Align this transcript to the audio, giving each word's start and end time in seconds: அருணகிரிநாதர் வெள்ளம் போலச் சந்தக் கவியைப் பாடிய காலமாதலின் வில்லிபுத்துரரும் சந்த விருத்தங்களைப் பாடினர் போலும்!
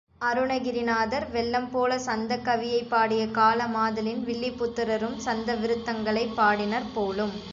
அருணகிரிநாதர் 0.21 1.25
வெள்ளம் 1.31 1.67
போலச் 1.71 2.05
சந்தக் 2.05 2.43
கவியைப் 2.43 2.89
பாடிய 2.89 3.25
காலமாதலின் 3.31 4.23
வில்லிபுத்துரரும் 4.25 5.17
சந்த 5.19 5.55
விருத்தங்களைப் 5.55 6.35
பாடினர் 6.35 6.91
போலும்! 6.93 7.35